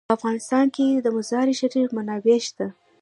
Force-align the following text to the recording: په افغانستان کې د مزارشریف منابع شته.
په 0.07 0.13
افغانستان 0.17 0.65
کې 0.75 0.85
د 1.05 1.07
مزارشریف 1.15 1.87
منابع 1.97 2.37
شته. 2.47 2.67